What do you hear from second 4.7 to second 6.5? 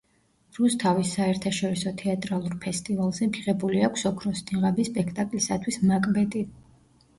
სპექტაკლისათვის „მაკბეტი“.